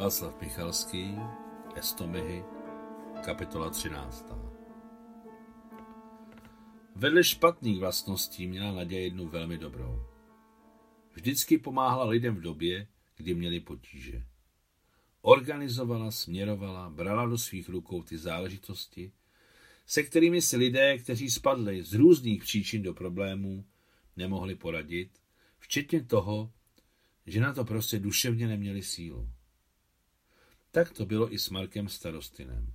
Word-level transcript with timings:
Václav 0.00 0.40
Michalský, 0.40 1.16
Estomihy, 1.76 2.44
kapitola 3.24 3.70
13. 3.70 4.26
Vedle 6.96 7.24
špatných 7.24 7.78
vlastností 7.78 8.46
měla 8.46 8.72
Nadě 8.72 9.00
jednu 9.00 9.28
velmi 9.28 9.58
dobrou. 9.58 10.02
Vždycky 11.12 11.58
pomáhala 11.58 12.04
lidem 12.04 12.34
v 12.34 12.40
době, 12.40 12.86
kdy 13.16 13.34
měli 13.34 13.60
potíže. 13.60 14.24
Organizovala, 15.22 16.10
směrovala, 16.10 16.90
brala 16.90 17.26
do 17.26 17.38
svých 17.38 17.68
rukou 17.68 18.02
ty 18.02 18.18
záležitosti, 18.18 19.12
se 19.86 20.02
kterými 20.02 20.42
si 20.42 20.56
lidé, 20.56 20.98
kteří 20.98 21.30
spadli 21.30 21.82
z 21.82 21.94
různých 21.94 22.42
příčin 22.42 22.82
do 22.82 22.94
problémů, 22.94 23.64
nemohli 24.16 24.54
poradit, 24.54 25.10
včetně 25.58 26.04
toho, 26.04 26.52
že 27.26 27.40
na 27.40 27.52
to 27.52 27.64
prostě 27.64 27.98
duševně 27.98 28.48
neměli 28.48 28.82
sílu. 28.82 29.28
Tak 30.70 30.92
to 30.92 31.06
bylo 31.06 31.32
i 31.34 31.38
s 31.38 31.50
Markem 31.50 31.88
Starostinem. 31.88 32.74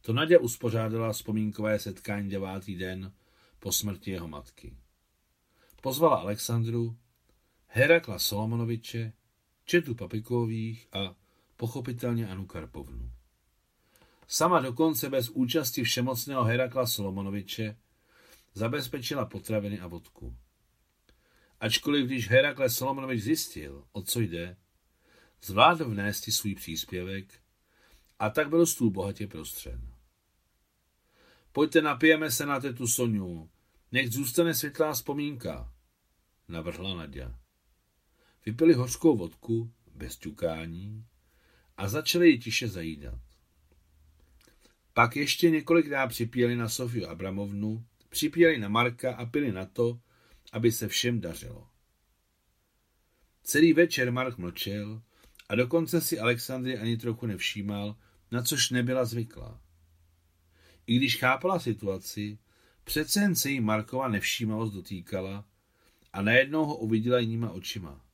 To 0.00 0.12
Nadě 0.12 0.38
uspořádala 0.38 1.12
vzpomínkové 1.12 1.78
setkání 1.78 2.30
devátý 2.30 2.76
den 2.76 3.12
po 3.58 3.72
smrti 3.72 4.10
jeho 4.10 4.28
matky. 4.28 4.76
Pozvala 5.82 6.16
Alexandru, 6.16 6.96
Herakla 7.66 8.18
Solomonoviče, 8.18 9.12
Četu 9.64 9.94
Papikových 9.94 10.88
a 10.92 11.16
pochopitelně 11.56 12.28
Anu 12.28 12.46
Karpovnu. 12.46 13.12
Sama 14.28 14.60
dokonce 14.60 15.10
bez 15.10 15.28
účasti 15.28 15.82
všemocného 15.82 16.44
Herakla 16.44 16.86
Solomonoviče 16.86 17.76
zabezpečila 18.54 19.26
potraviny 19.26 19.80
a 19.80 19.86
vodku. 19.86 20.36
Ačkoliv 21.60 22.06
když 22.06 22.28
Herakle 22.28 22.70
Solomonovič 22.70 23.22
zjistil, 23.22 23.84
o 23.92 24.02
co 24.02 24.20
jde, 24.20 24.56
zvládl 25.44 25.90
vnést 25.90 26.28
i 26.28 26.32
svůj 26.32 26.54
příspěvek 26.54 27.40
a 28.18 28.30
tak 28.30 28.48
byl 28.48 28.66
stůl 28.66 28.90
bohatě 28.90 29.26
prostřen. 29.26 29.94
Pojďte 31.52 31.82
napijeme 31.82 32.30
se 32.30 32.46
na 32.46 32.60
tetu 32.60 32.86
Soniu, 32.86 33.50
nech 33.92 34.10
zůstane 34.10 34.54
světlá 34.54 34.92
vzpomínka, 34.92 35.72
navrhla 36.48 36.94
Nadia. 36.94 37.34
Vypili 38.46 38.74
hořkou 38.74 39.16
vodku, 39.16 39.72
bez 39.94 40.16
ťukání, 40.16 41.06
a 41.76 41.88
začali 41.88 42.30
ji 42.30 42.38
tiše 42.38 42.68
zajídat. 42.68 43.20
Pak 44.94 45.16
ještě 45.16 45.50
několikrát 45.50 46.06
připíjeli 46.06 46.56
na 46.56 46.68
Sofiu 46.68 47.06
Abramovnu, 47.06 47.84
připíjeli 48.08 48.58
na 48.58 48.68
Marka 48.68 49.14
a 49.14 49.26
pili 49.26 49.52
na 49.52 49.66
to, 49.66 50.00
aby 50.52 50.72
se 50.72 50.88
všem 50.88 51.20
dařilo. 51.20 51.68
Celý 53.42 53.72
večer 53.72 54.12
Mark 54.12 54.38
mlčel 54.38 55.02
a 55.50 55.54
dokonce 55.54 56.00
si 56.00 56.18
Alexandry 56.18 56.78
ani 56.78 56.96
trochu 56.96 57.26
nevšímal, 57.26 57.96
na 58.30 58.42
což 58.42 58.70
nebyla 58.70 59.04
zvyklá. 59.04 59.60
I 60.86 60.96
když 60.96 61.16
chápala 61.16 61.58
situaci, 61.58 62.38
přece 62.84 63.20
jen 63.20 63.34
se 63.34 63.50
jí 63.50 63.60
Markova 63.60 64.08
nevšímalost 64.08 64.74
dotýkala 64.74 65.44
a 66.12 66.22
najednou 66.22 66.64
ho 66.64 66.76
uviděla 66.76 67.18
jinýma 67.18 67.50
očima. 67.50 68.04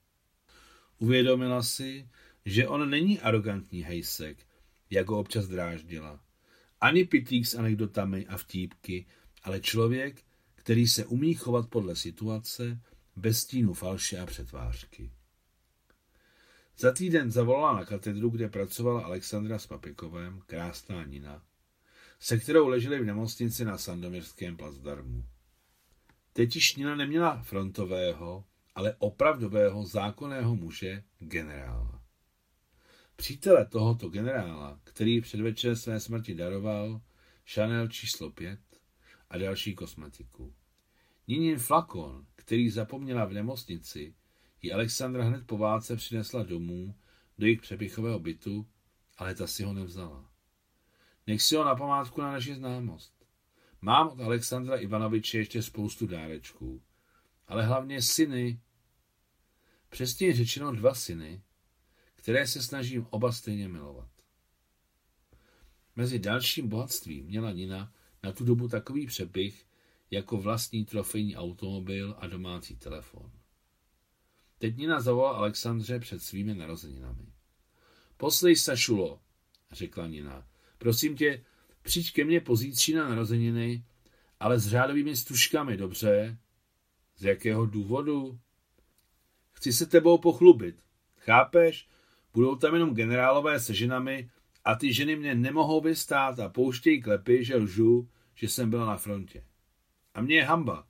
Uvědomila 0.98 1.62
si, 1.62 2.08
že 2.44 2.68
on 2.68 2.90
není 2.90 3.20
arrogantní 3.20 3.82
hejsek, 3.82 4.46
jak 4.90 5.08
ho 5.08 5.18
občas 5.18 5.46
dráždila. 5.46 6.20
Ani 6.80 7.04
pitlík 7.04 7.46
s 7.46 7.54
anekdotami 7.54 8.26
a 8.26 8.36
vtípky, 8.36 9.06
ale 9.42 9.60
člověk, 9.60 10.22
který 10.54 10.88
se 10.88 11.06
umí 11.06 11.34
chovat 11.34 11.68
podle 11.68 11.96
situace, 11.96 12.80
bez 13.16 13.38
stínu 13.38 13.74
falše 13.74 14.18
a 14.18 14.26
přetvářky. 14.26 15.10
Za 16.78 16.92
týden 16.92 17.30
zavolala 17.30 17.72
na 17.72 17.84
katedru, 17.84 18.30
kde 18.30 18.48
pracovala 18.48 19.04
Alexandra 19.04 19.58
s 19.58 19.66
Papikovem, 19.66 20.42
krásná 20.46 21.04
Nina, 21.04 21.42
se 22.20 22.38
kterou 22.38 22.68
leželi 22.68 22.98
v 22.98 23.04
nemocnici 23.04 23.64
na 23.64 23.78
Sandomirském 23.78 24.56
placdarmu. 24.56 25.24
Teď 26.32 26.54
již 26.54 26.76
Nina 26.76 26.96
neměla 26.96 27.42
frontového, 27.42 28.44
ale 28.74 28.94
opravdového 28.98 29.86
zákonného 29.86 30.56
muže, 30.56 31.02
generála. 31.18 32.02
Přítele 33.16 33.66
tohoto 33.66 34.08
generála, 34.08 34.80
který 34.84 35.20
předvečer 35.20 35.76
své 35.76 36.00
smrti 36.00 36.34
daroval 36.34 37.00
Chanel 37.54 37.88
číslo 37.88 38.30
5 38.30 38.60
a 39.30 39.38
další 39.38 39.74
kosmetiku. 39.74 40.54
Ninin 41.28 41.58
flakon, 41.58 42.26
který 42.34 42.70
zapomněla 42.70 43.24
v 43.24 43.32
nemocnici, 43.32 44.14
ji 44.66 44.72
Alexandra 44.72 45.24
hned 45.24 45.46
po 45.46 45.58
válce 45.58 45.96
přinesla 45.96 46.42
domů 46.42 46.94
do 47.38 47.46
jejich 47.46 47.60
přepichového 47.60 48.18
bytu, 48.18 48.66
ale 49.16 49.34
ta 49.34 49.46
si 49.46 49.62
ho 49.62 49.72
nevzala. 49.72 50.30
Nech 51.26 51.42
si 51.42 51.56
ho 51.56 51.64
na 51.64 51.74
památku 51.74 52.20
na 52.20 52.32
naši 52.32 52.54
známost. 52.54 53.26
Mám 53.80 54.08
od 54.08 54.20
Alexandra 54.20 54.76
Ivanoviče 54.76 55.38
ještě 55.38 55.62
spoustu 55.62 56.06
dárečků, 56.06 56.82
ale 57.46 57.66
hlavně 57.66 58.02
syny, 58.02 58.60
přesně 59.88 60.34
řečeno 60.34 60.72
dva 60.72 60.94
syny, 60.94 61.42
které 62.14 62.46
se 62.46 62.62
snažím 62.62 63.06
oba 63.10 63.32
stejně 63.32 63.68
milovat. 63.68 64.10
Mezi 65.96 66.18
dalším 66.18 66.68
bohatstvím 66.68 67.26
měla 67.26 67.52
Nina 67.52 67.92
na 68.22 68.32
tu 68.32 68.44
dobu 68.44 68.68
takový 68.68 69.06
přepich 69.06 69.66
jako 70.10 70.36
vlastní 70.36 70.84
trofejní 70.84 71.36
automobil 71.36 72.16
a 72.18 72.26
domácí 72.26 72.76
telefon. 72.76 73.32
Teď 74.58 74.76
Nina 74.76 75.00
zavolala 75.00 75.38
Alexandře 75.38 75.98
před 75.98 76.22
svými 76.22 76.54
narozeninami. 76.54 77.26
Poslej 78.16 78.56
Sašulo, 78.56 79.20
řekla 79.72 80.06
Nina. 80.06 80.46
Prosím 80.78 81.16
tě, 81.16 81.44
přijď 81.82 82.12
ke 82.12 82.24
mně 82.24 82.40
pozítří 82.40 82.94
na 82.94 83.08
narozeniny, 83.08 83.84
ale 84.40 84.58
s 84.58 84.68
řádovými 84.68 85.16
stužkami, 85.16 85.76
dobře? 85.76 86.38
Z 87.16 87.24
jakého 87.24 87.66
důvodu? 87.66 88.38
Chci 89.52 89.72
se 89.72 89.86
tebou 89.86 90.18
pochlubit. 90.18 90.82
Chápeš? 91.18 91.88
Budou 92.34 92.56
tam 92.56 92.74
jenom 92.74 92.94
generálové 92.94 93.60
se 93.60 93.74
ženami 93.74 94.30
a 94.64 94.74
ty 94.74 94.92
ženy 94.92 95.16
mě 95.16 95.34
nemohou 95.34 95.80
vystát 95.80 96.38
a 96.38 96.48
pouštějí 96.48 97.02
klepy, 97.02 97.44
že 97.44 97.56
lžu, 97.56 98.08
že 98.34 98.48
jsem 98.48 98.70
byla 98.70 98.86
na 98.86 98.96
frontě. 98.96 99.44
A 100.14 100.20
mě 100.20 100.36
je 100.36 100.44
hamba. 100.44 100.86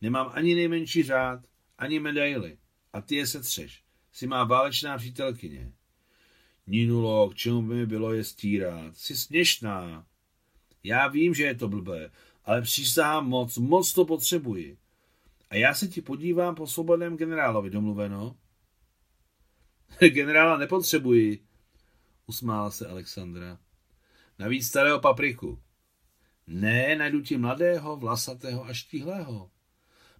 Nemám 0.00 0.30
ani 0.34 0.54
nejmenší 0.54 1.02
řád, 1.02 1.40
ani 1.78 2.00
medaily. 2.00 2.58
A 2.94 3.00
ty 3.00 3.16
je 3.16 3.26
setřeš. 3.26 3.84
Jsi 4.12 4.26
má 4.26 4.44
válečná 4.44 4.98
přítelkyně. 4.98 5.72
Ninulo, 6.66 7.30
k 7.30 7.34
čemu 7.34 7.62
by 7.62 7.74
mi 7.74 7.86
bylo 7.86 8.12
je 8.12 8.24
stírat? 8.24 8.96
Jsi 8.96 9.16
směšná. 9.16 10.06
Já 10.84 11.08
vím, 11.08 11.34
že 11.34 11.42
je 11.42 11.54
to 11.54 11.68
blbé, 11.68 12.10
ale 12.44 12.62
přísahám 12.62 13.28
moc, 13.28 13.58
moc 13.58 13.92
to 13.92 14.04
potřebuji. 14.04 14.78
A 15.50 15.56
já 15.56 15.74
se 15.74 15.88
ti 15.88 16.02
podívám 16.02 16.54
po 16.54 16.66
svobodném 16.66 17.16
generálovi, 17.16 17.70
domluveno? 17.70 18.36
Generála 20.08 20.56
nepotřebuji, 20.56 21.44
usmála 22.26 22.70
se 22.70 22.86
Alexandra. 22.86 23.58
Navíc 24.38 24.66
starého 24.66 25.00
papriku. 25.00 25.62
Ne, 26.46 26.96
najdu 26.96 27.22
ti 27.22 27.36
mladého, 27.36 27.96
vlasatého 27.96 28.64
a 28.64 28.72
štíhlého. 28.72 29.50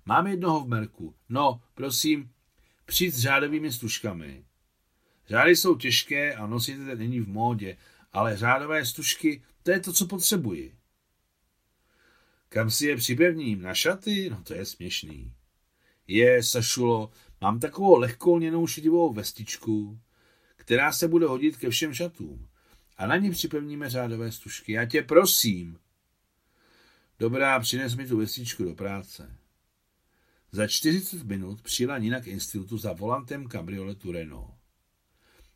Mám 0.07 0.27
jednoho 0.27 0.61
v 0.61 0.69
merku. 0.69 1.15
No, 1.29 1.63
prosím, 1.75 2.34
přijď 2.85 3.15
s 3.15 3.19
řádovými 3.19 3.73
stužkami. 3.73 4.45
Řády 5.29 5.57
jsou 5.57 5.77
těžké 5.77 6.35
a 6.35 6.47
nosit 6.47 6.79
je 6.89 6.97
není 6.97 7.21
v 7.21 7.29
módě, 7.29 7.77
ale 8.13 8.37
řádové 8.37 8.87
stužky, 8.87 9.43
to 9.63 9.71
je 9.71 9.81
to, 9.81 9.93
co 9.93 10.07
potřebuji. 10.07 10.75
Kam 12.49 12.71
si 12.71 12.87
je 12.87 12.97
připevním? 12.97 13.63
Na 13.63 13.75
šaty? 13.75 14.31
No 14.31 14.43
to 14.43 14.55
je 14.55 14.65
směšný. 14.65 15.33
Je, 16.07 16.43
Sašulo, 16.43 17.11
mám 17.41 17.61
takovou 17.61 17.99
lehkou 17.99 18.37
lněnou 18.37 18.67
šedivou 18.67 19.13
vestičku, 19.13 20.01
která 20.57 20.93
se 20.93 21.09
bude 21.09 21.27
hodit 21.27 21.57
ke 21.57 21.71
všem 21.71 21.95
šatům. 21.95 22.49
A 22.97 23.07
na 23.07 23.17
ní 23.17 23.31
připevníme 23.31 23.91
řádové 23.91 24.33
stužky. 24.33 24.73
Já 24.73 24.85
tě 24.85 25.03
prosím. 25.03 25.79
Dobrá, 27.19 27.61
přines 27.61 27.95
mi 27.95 28.09
tu 28.09 28.19
vestičku 28.19 28.65
do 28.65 28.75
práce. 28.75 29.37
Za 30.55 30.67
40 30.67 31.23
minut 31.23 31.63
přijela 31.63 31.99
Nina 31.99 32.21
k 32.21 32.27
institutu 32.27 32.79
za 32.79 32.93
volantem 32.93 33.47
kabrioletu 33.47 34.13
Renault. 34.13 34.55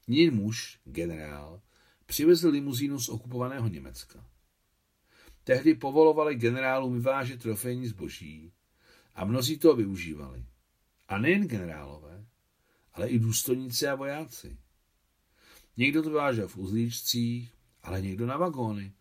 Nin 0.08 0.34
muž, 0.34 0.78
generál, 0.84 1.62
přivezl 2.06 2.48
limuzínu 2.48 3.00
z 3.00 3.08
okupovaného 3.08 3.68
Německa. 3.68 4.26
Tehdy 5.44 5.74
povolovali 5.74 6.34
generálům 6.34 6.94
vyvážet 6.94 7.42
trofejní 7.42 7.86
zboží 7.86 8.52
a 9.14 9.24
mnozí 9.24 9.58
to 9.58 9.76
využívali. 9.76 10.44
A 11.08 11.18
nejen 11.18 11.48
generálové, 11.48 12.26
ale 12.92 13.08
i 13.08 13.18
důstojníci 13.18 13.86
a 13.86 13.94
vojáci. 13.94 14.58
Někdo 15.76 16.02
to 16.02 16.08
vyvážel 16.08 16.48
v 16.48 16.56
uzlíčcích, 16.56 17.54
ale 17.82 18.00
někdo 18.00 18.26
na 18.26 18.36
vagóny 18.36 18.92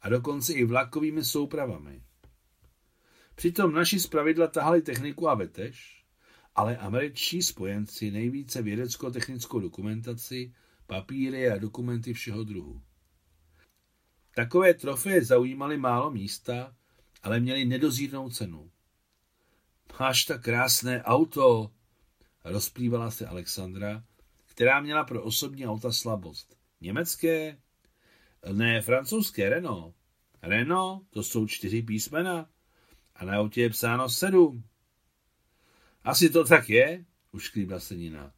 a 0.00 0.08
dokonce 0.08 0.52
i 0.52 0.64
vlakovými 0.64 1.24
soupravami. 1.24 2.05
Přitom 3.36 3.74
naši 3.74 4.00
zpravidla 4.00 4.46
tahali 4.46 4.82
techniku 4.82 5.28
a 5.28 5.34
vetež, 5.34 6.04
ale 6.54 6.76
američtí 6.76 7.42
spojenci 7.42 8.10
nejvíce 8.10 8.62
vědecko-technickou 8.62 9.60
dokumentaci, 9.60 10.52
papíry 10.86 11.50
a 11.50 11.58
dokumenty 11.58 12.14
všeho 12.14 12.44
druhu. 12.44 12.82
Takové 14.34 14.74
trofeje 14.74 15.24
zaujímaly 15.24 15.76
málo 15.76 16.10
místa, 16.10 16.76
ale 17.22 17.40
měly 17.40 17.64
nedozírnou 17.64 18.30
cenu. 18.30 18.70
Máš 20.00 20.24
tak 20.24 20.42
krásné 20.42 21.02
auto, 21.02 21.70
rozplývala 22.44 23.10
se 23.10 23.26
Alexandra, 23.26 24.04
která 24.46 24.80
měla 24.80 25.04
pro 25.04 25.22
osobní 25.22 25.66
auta 25.66 25.92
slabost. 25.92 26.56
Německé? 26.80 27.58
Ne, 28.52 28.82
francouzské 28.82 29.48
Renault. 29.48 29.94
Renault, 30.42 31.06
to 31.10 31.22
jsou 31.22 31.46
čtyři 31.46 31.82
písmena. 31.82 32.48
A 33.16 33.24
na 33.24 33.38
autě 33.38 33.62
je 33.62 33.70
psáno 33.70 34.08
sedm. 34.08 34.64
Asi 36.04 36.30
to 36.30 36.44
tak 36.44 36.70
je, 36.70 37.04
ušklíbla 37.32 37.80
se 37.80 37.96
Nina. 37.96 38.32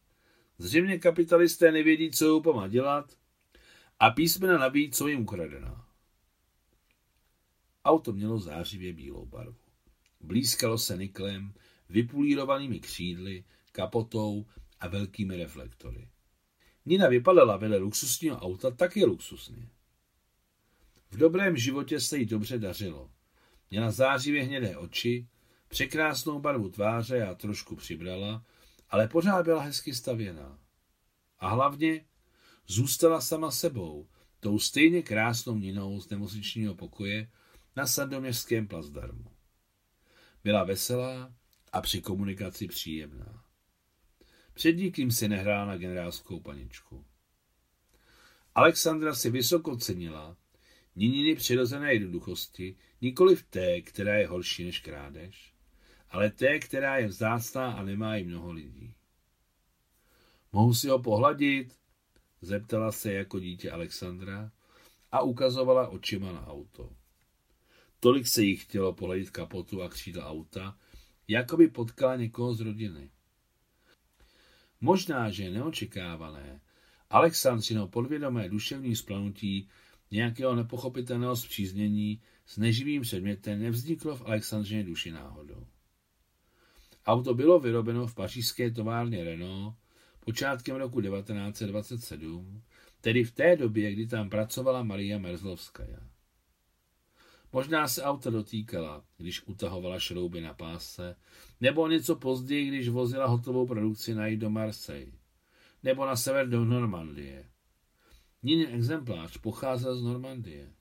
Zřejmě 0.58 0.98
kapitalisté 0.98 1.72
nevědí, 1.72 2.10
co 2.10 2.36
upama 2.36 2.68
dělat 2.68 3.16
a 4.00 4.10
písmena 4.10 4.58
navíc, 4.58 4.96
co 4.96 5.08
jim 5.08 5.20
ukradená. 5.20 5.88
Auto 7.84 8.12
mělo 8.12 8.38
zářivě 8.38 8.92
bílou 8.92 9.26
barvu. 9.26 9.58
Blízkalo 10.20 10.78
se 10.78 10.96
niklem, 10.96 11.54
vypulírovanými 11.88 12.80
křídly, 12.80 13.44
kapotou 13.72 14.46
a 14.80 14.88
velkými 14.88 15.36
reflektory. 15.36 16.08
Nina 16.86 17.08
vypadala 17.08 17.56
vedle 17.56 17.76
luxusního 17.76 18.36
auta 18.36 18.70
taky 18.70 19.04
luxusně. 19.04 19.68
V 21.10 21.16
dobrém 21.16 21.56
životě 21.56 22.00
se 22.00 22.18
jí 22.18 22.26
dobře 22.26 22.58
dařilo. 22.58 23.10
Měla 23.70 23.90
zářivě 23.90 24.44
hnědé 24.44 24.76
oči, 24.76 25.28
překrásnou 25.68 26.40
barvu 26.40 26.68
tváře 26.68 27.26
a 27.26 27.34
trošku 27.34 27.76
přibrala, 27.76 28.44
ale 28.90 29.08
pořád 29.08 29.44
byla 29.44 29.62
hezky 29.62 29.94
stavěná. 29.94 30.58
A 31.38 31.48
hlavně 31.48 32.04
zůstala 32.66 33.20
sama 33.20 33.50
sebou, 33.50 34.08
tou 34.40 34.58
stejně 34.58 35.02
krásnou 35.02 35.58
Ninou 35.58 36.00
z 36.00 36.10
nemocničního 36.10 36.74
pokoje 36.74 37.30
na 37.76 37.86
sandoměřském 37.86 38.68
plazdarmu. 38.68 39.30
Byla 40.44 40.64
veselá 40.64 41.34
a 41.72 41.80
při 41.80 42.00
komunikaci 42.00 42.66
příjemná. 42.68 43.44
Před 44.54 44.72
nikým 44.72 45.10
si 45.10 45.28
nehrála 45.28 45.64
na 45.64 45.76
generálskou 45.76 46.40
paničku. 46.40 47.04
Alexandra 48.54 49.14
si 49.14 49.30
vysoko 49.30 49.76
cenila 49.76 50.36
Nininy 50.96 51.34
přirozené 51.34 51.92
jednoduchosti, 51.92 52.76
nikoli 53.00 53.36
v 53.36 53.42
té, 53.42 53.80
která 53.80 54.14
je 54.14 54.26
horší 54.26 54.64
než 54.64 54.80
krádež, 54.80 55.54
ale 56.10 56.30
té, 56.30 56.58
která 56.58 56.96
je 56.96 57.06
vzácná 57.06 57.72
a 57.72 57.82
nemá 57.82 58.16
i 58.16 58.24
mnoho 58.24 58.52
lidí. 58.52 58.94
Mohu 60.52 60.74
si 60.74 60.88
ho 60.88 60.98
pohladit? 60.98 61.78
Zeptala 62.40 62.92
se 62.92 63.12
jako 63.12 63.38
dítě 63.38 63.70
Alexandra 63.70 64.50
a 65.12 65.22
ukazovala 65.22 65.88
očima 65.88 66.32
na 66.32 66.46
auto. 66.46 66.92
Tolik 68.00 68.26
se 68.26 68.42
jí 68.42 68.56
chtělo 68.56 68.92
pohladit 68.92 69.30
kapotu 69.30 69.82
a 69.82 69.88
křídla 69.88 70.26
auta, 70.26 70.78
jako 71.28 71.56
by 71.56 71.68
potkala 71.68 72.16
někoho 72.16 72.54
z 72.54 72.60
rodiny. 72.60 73.10
Možná, 74.80 75.30
že 75.30 75.50
neočekávané, 75.50 76.60
Alexandřino 77.10 77.88
podvědomé 77.88 78.48
duševní 78.48 78.96
splanutí 78.96 79.68
nějakého 80.10 80.54
nepochopitelného 80.54 81.36
zpříznění 81.36 82.20
s 82.46 82.56
neživým 82.56 83.02
předmětem 83.02 83.62
nevzniklo 83.62 84.16
v 84.16 84.22
Alexandřině 84.26 84.84
duši 84.84 85.10
náhodou. 85.10 85.66
Auto 87.06 87.34
bylo 87.34 87.60
vyrobeno 87.60 88.06
v 88.06 88.14
pařížské 88.14 88.70
továrně 88.70 89.24
Renault 89.24 89.76
počátkem 90.20 90.76
roku 90.76 91.00
1927, 91.00 92.62
tedy 93.00 93.24
v 93.24 93.32
té 93.32 93.56
době, 93.56 93.92
kdy 93.92 94.06
tam 94.06 94.30
pracovala 94.30 94.82
Maria 94.82 95.18
Merzlovskaja. 95.18 95.98
Možná 97.52 97.88
se 97.88 98.02
auta 98.02 98.30
dotýkala, 98.30 99.04
když 99.16 99.46
utahovala 99.46 99.98
šrouby 99.98 100.40
na 100.40 100.54
páse, 100.54 101.16
nebo 101.60 101.88
něco 101.88 102.16
později, 102.16 102.68
když 102.68 102.88
vozila 102.88 103.26
hotovou 103.26 103.66
produkci 103.66 104.14
na 104.14 104.36
do 104.36 104.50
Marseille, 104.50 105.12
nebo 105.82 106.06
na 106.06 106.16
sever 106.16 106.48
do 106.48 106.64
Normandie. 106.64 107.50
Jiný 108.42 108.66
exemplář 108.66 109.38
pocházel 109.38 109.96
z 109.96 110.02
Normandie. 110.02 110.72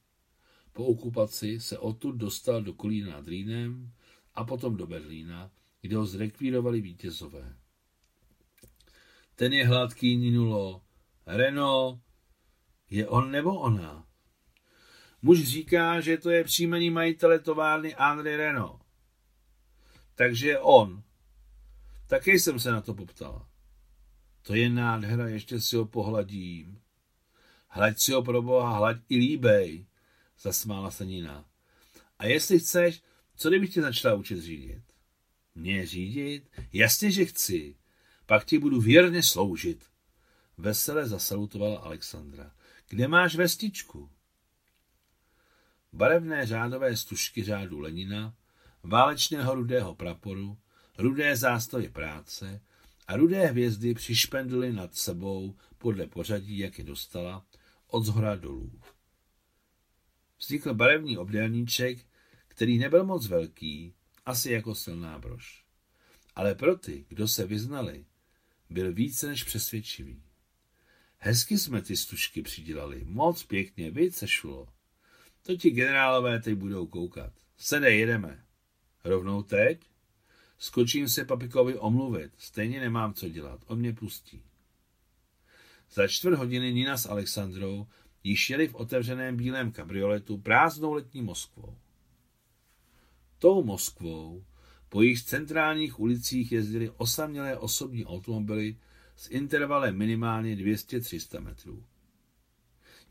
Po 0.74 0.86
okupaci 0.86 1.59
se 1.59 1.77
odtud 1.77 2.12
dostal 2.12 2.62
do 2.62 2.74
Kolína 2.74 3.12
nad 3.12 3.27
Rýnem 3.27 3.94
a 4.33 4.44
potom 4.44 4.77
do 4.77 4.88
Berlína, 4.88 5.51
kde 5.81 5.95
ho 5.95 6.06
zrekvírovali 6.06 6.81
vítězové. 6.81 7.57
Ten 9.36 9.54
je 9.54 9.68
hladký 9.68 10.18
Ninulo. 10.18 10.81
Renault 11.25 12.01
je 12.89 13.07
on 13.07 13.31
nebo 13.31 13.59
ona? 13.59 14.07
Muž 15.21 15.44
říká, 15.44 16.01
že 16.01 16.18
to 16.18 16.30
je 16.30 16.44
příjmení 16.44 16.89
majitele 16.89 17.39
továrny 17.39 17.95
André 17.95 18.38
Renault. 18.38 18.83
Takže 20.15 20.59
on. 20.59 21.04
Také 22.07 22.31
jsem 22.31 22.59
se 22.59 22.71
na 22.71 22.81
to 22.81 22.94
poptala. 22.94 23.50
To 24.42 24.56
je 24.56 24.69
nádhera, 24.69 25.27
ještě 25.27 25.62
si 25.62 25.75
ho 25.75 25.86
pohladím. 25.86 26.81
Hlaď 27.68 28.00
si 28.00 28.12
ho 28.12 28.24
pro 28.24 28.42
boha, 28.42 28.78
hlaď 28.78 28.98
i 29.10 29.18
líbej, 29.18 29.86
zasmála 30.40 30.92
se 30.92 31.06
Nina. 31.06 31.46
A 32.19 32.25
jestli 32.25 32.60
chceš, 32.60 33.02
co 33.36 33.50
kdybych 33.50 33.74
tě 33.74 33.81
začala 33.81 34.16
učit 34.16 34.42
řídit? 34.42 34.84
Mě 35.56 35.86
řídit? 35.86 36.50
Jasně, 36.74 37.12
že 37.12 37.25
chci. 37.25 37.75
Pak 38.25 38.46
ti 38.46 38.60
budu 38.60 38.81
věrně 38.81 39.24
sloužit. 39.24 39.86
Vesele 40.58 41.08
zasalutovala 41.08 41.80
Alexandra. 41.80 42.52
Kde 42.90 43.08
máš 43.08 43.36
vestičku? 43.36 44.10
Barevné 45.94 46.46
řádové 46.46 46.98
stužky 46.98 47.44
řádu 47.44 47.80
Lenina, 47.80 48.36
válečného 48.84 49.56
rudého 49.56 49.96
praporu, 49.96 50.58
rudé 50.98 51.36
zástavy 51.36 51.90
práce 51.90 52.62
a 53.07 53.15
rudé 53.15 53.45
hvězdy 53.45 53.94
přišpendly 53.94 54.74
nad 54.74 54.95
sebou 54.95 55.56
podle 55.77 56.07
pořadí, 56.07 56.57
jak 56.57 56.77
je 56.77 56.83
dostala, 56.83 57.45
od 57.88 58.06
zhora 58.06 58.36
dolů. 58.36 58.81
Vznikl 60.39 60.74
barevný 60.74 61.18
obdélníček, 61.18 62.06
který 62.48 62.77
nebyl 62.77 63.06
moc 63.06 63.27
velký, 63.27 63.94
asi 64.25 64.51
jako 64.51 64.75
silná 64.75 65.19
brož. 65.19 65.63
Ale 66.36 66.56
pro 66.56 66.77
ty, 66.77 67.06
kdo 67.09 67.27
se 67.27 67.45
vyznali, 67.45 68.06
byl 68.69 68.94
více 68.94 69.27
než 69.27 69.44
přesvědčivý. 69.44 70.23
Hezky 71.18 71.57
jsme 71.57 71.81
ty 71.81 71.97
stužky 71.97 72.42
přidělali, 72.42 73.04
moc 73.06 73.44
pěkně, 73.44 73.92
více 73.92 74.28
šulo. 74.28 74.68
To 75.42 75.56
ti 75.56 75.69
generálové 75.69 76.40
teď 76.40 76.56
budou 76.56 76.87
koukat. 76.87 77.33
Sedej, 77.57 77.99
jedeme. 77.99 78.45
Rovnou 79.04 79.44
teď? 79.44 79.81
Skočím 80.57 81.09
se 81.09 81.26
papikovi 81.26 81.78
omluvit, 81.78 82.31
stejně 82.37 82.80
nemám 82.80 83.14
co 83.14 83.30
dělat, 83.30 83.59
on 83.66 83.80
mě 83.80 83.94
pustí. 83.94 84.44
Za 85.92 86.07
čtvrt 86.07 86.35
hodiny 86.37 86.73
Nina 86.73 86.97
s 86.97 87.06
Alexandrou 87.06 87.87
již 88.23 88.49
jeli 88.49 88.68
v 88.68 88.76
otevřeném 88.76 89.37
bílém 89.37 89.71
kabrioletu 89.71 90.37
prázdnou 90.37 90.94
letní 90.94 91.21
Moskvou. 91.21 91.78
Tou 93.40 93.64
Moskvou 93.64 94.45
po 94.90 95.02
jejich 95.02 95.23
centrálních 95.23 95.99
ulicích 95.99 96.52
jezdily 96.52 96.90
osamělé 96.90 97.57
osobní 97.57 98.06
automobily 98.06 98.78
s 99.16 99.30
intervalem 99.30 99.97
minimálně 99.97 100.56
200-300 100.56 101.42
metrů. 101.42 101.83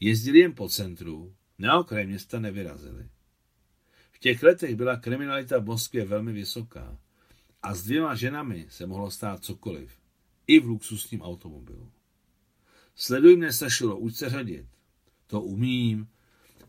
Jezdili 0.00 0.38
jen 0.38 0.54
po 0.54 0.68
centru, 0.68 1.34
na 1.58 1.78
okraj 1.78 2.06
města 2.06 2.40
nevyrazili. 2.40 3.08
V 4.10 4.18
těch 4.18 4.42
letech 4.42 4.76
byla 4.76 4.96
kriminalita 4.96 5.58
v 5.58 5.64
Moskvě 5.64 6.04
velmi 6.04 6.32
vysoká 6.32 6.98
a 7.66 7.74
s 7.74 7.82
dvěma 7.82 8.14
ženami 8.14 8.66
se 8.68 8.86
mohlo 8.86 9.10
stát 9.10 9.44
cokoliv, 9.44 9.98
i 10.46 10.60
v 10.60 10.64
luxusním 10.64 11.22
automobilu. 11.22 11.92
Sleduj 12.94 13.36
mě, 13.36 13.52
Sašilo, 13.52 13.98
už 13.98 14.16
se 14.16 14.30
řadit. 14.30 14.66
To 15.26 15.40
umím. 15.40 16.08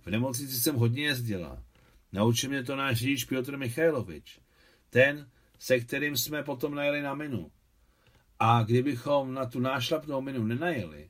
V 0.01 0.07
nemocnici 0.07 0.59
jsem 0.59 0.75
hodně 0.75 1.03
jezdila. 1.03 1.63
Naučil 2.11 2.49
mě 2.49 2.63
to 2.63 2.75
náš 2.75 2.97
řidič 2.97 3.25
Piotr 3.25 3.57
Michajlovič. 3.57 4.39
Ten, 4.89 5.29
se 5.59 5.79
kterým 5.79 6.17
jsme 6.17 6.43
potom 6.43 6.75
najeli 6.75 7.01
na 7.01 7.13
minu. 7.13 7.51
A 8.39 8.63
kdybychom 8.63 9.33
na 9.33 9.45
tu 9.45 9.59
nášlapnou 9.59 10.21
minu 10.21 10.43
nenajeli, 10.43 11.09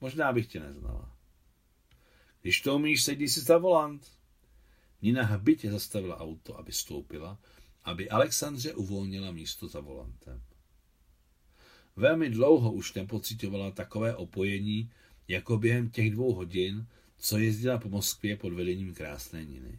možná 0.00 0.32
bych 0.32 0.46
tě 0.46 0.60
neznala. 0.60 1.16
Když 2.42 2.60
to 2.60 2.76
umíš, 2.76 3.04
sedí 3.04 3.28
si 3.28 3.40
za 3.40 3.58
volant. 3.58 4.06
Nina 5.02 5.22
hbitě 5.22 5.70
zastavila 5.70 6.20
auto, 6.20 6.58
aby 6.58 6.72
stoupila, 6.72 7.38
aby 7.84 8.10
Alexandře 8.10 8.74
uvolnila 8.74 9.30
místo 9.30 9.68
za 9.68 9.80
volantem. 9.80 10.42
Velmi 11.96 12.30
dlouho 12.30 12.72
už 12.72 12.94
nepocitovala 12.94 13.70
takové 13.70 14.16
opojení, 14.16 14.90
jako 15.28 15.58
během 15.58 15.90
těch 15.90 16.10
dvou 16.10 16.32
hodin, 16.32 16.86
co 17.18 17.38
jezdila 17.38 17.78
po 17.78 17.88
Moskvě 17.88 18.36
pod 18.36 18.52
vedením 18.52 18.94
krásné 18.94 19.44
Niny. 19.44 19.78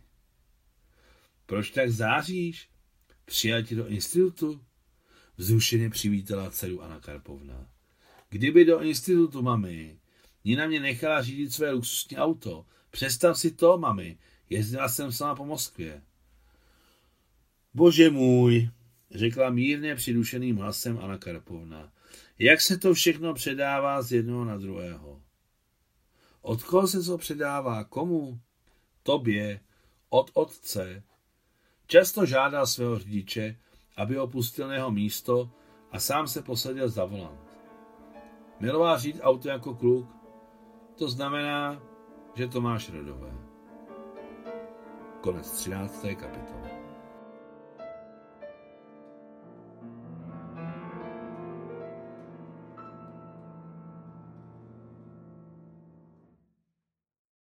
Proč 1.45 1.71
tak 1.71 1.91
záříš? 1.91 2.69
Přijal 3.25 3.63
ti 3.63 3.75
do 3.75 3.87
institutu? 3.87 4.61
Vzrušeně 5.37 5.89
přivítala 5.89 6.51
dceru 6.51 6.81
Anna 6.81 6.99
Karpovna. 6.99 7.69
Kdyby 8.29 8.65
do 8.65 8.81
institutu, 8.81 9.41
mami, 9.41 9.99
Nina 10.45 10.67
mě 10.67 10.79
nechala 10.79 11.21
řídit 11.21 11.53
své 11.53 11.71
luxusní 11.71 12.17
auto. 12.17 12.65
Představ 12.91 13.39
si 13.39 13.51
to, 13.51 13.77
mami. 13.77 14.17
Jezdila 14.49 14.89
jsem 14.89 15.11
sama 15.11 15.35
po 15.35 15.45
Moskvě. 15.45 16.01
Bože 17.75 18.09
můj, 18.09 18.69
řekla 19.11 19.49
mírně 19.49 19.95
přidušeným 19.95 20.57
hlasem 20.57 20.99
Anna 21.01 21.17
Karpovna. 21.17 21.91
Jak 22.39 22.61
se 22.61 22.77
to 22.77 22.93
všechno 22.93 23.33
předává 23.33 24.01
z 24.01 24.11
jednoho 24.11 24.45
na 24.45 24.57
druhého? 24.57 25.21
Od 26.41 26.63
koho 26.63 26.87
se 26.87 27.03
to 27.03 27.17
předává? 27.17 27.83
Komu? 27.83 28.39
Tobě. 29.03 29.59
Od 30.09 30.31
otce. 30.33 31.03
Často 31.87 32.25
žádá 32.25 32.65
svého 32.65 32.99
řidiče, 32.99 33.57
aby 33.97 34.19
opustil 34.19 34.71
jeho 34.71 34.91
místo 34.91 35.51
a 35.91 35.99
sám 35.99 36.27
se 36.27 36.41
posadil 36.41 36.89
za 36.89 37.05
volant. 37.05 37.57
Miloval 38.59 38.99
řídit 38.99 39.21
auto 39.21 39.49
jako 39.49 39.75
kluk. 39.75 40.09
To 40.97 41.09
znamená, 41.09 41.83
že 42.35 42.47
to 42.47 42.61
máš 42.61 42.89
rodové. 42.89 43.33
Konec 45.21 45.51
13. 45.51 46.05
kapitoly. 46.15 46.84